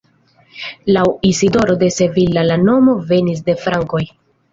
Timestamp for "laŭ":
0.95-1.03